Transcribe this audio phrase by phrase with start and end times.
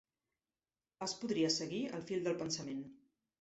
[1.07, 2.83] Es podria seguir el fil del pensament.